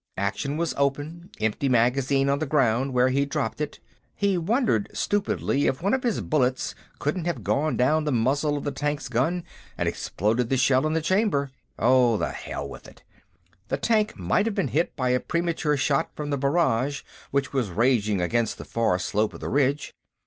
Action 0.17 0.57
was 0.57 0.73
open, 0.77 1.29
empty 1.41 1.69
magazine 1.69 2.27
on 2.27 2.39
the 2.39 2.47
ground 2.47 2.91
where 2.91 3.09
he'd 3.09 3.29
dropped 3.29 3.61
it. 3.61 3.79
He 4.15 4.35
wondered, 4.35 4.89
stupidly, 4.93 5.67
if 5.67 5.83
one 5.83 5.93
of 5.93 6.01
his 6.01 6.21
bullets 6.21 6.73
couldn't 6.97 7.25
have 7.25 7.43
gone 7.43 7.77
down 7.77 8.05
the 8.05 8.11
muzzle 8.11 8.57
of 8.57 8.63
the 8.63 8.71
tank's 8.71 9.07
gun 9.07 9.43
and 9.77 9.87
exploded 9.87 10.49
the 10.49 10.57
shell 10.57 10.87
in 10.87 10.93
the 10.93 11.03
chamber.... 11.03 11.51
Oh, 11.77 12.17
the 12.17 12.31
hell 12.31 12.67
with 12.67 12.87
it! 12.87 13.03
The 13.67 13.77
tank 13.77 14.17
might 14.17 14.47
have 14.47 14.55
been 14.55 14.69
hit 14.69 14.95
by 14.95 15.09
a 15.09 15.19
premature 15.19 15.77
shot 15.77 16.09
from 16.15 16.31
the 16.31 16.37
barrage 16.39 17.03
which 17.29 17.53
was 17.53 17.69
raging 17.69 18.21
against 18.21 18.57
the 18.57 18.65
far 18.65 18.97
slope 18.97 19.35
of 19.35 19.39
the 19.39 19.49
ridge. 19.49 19.93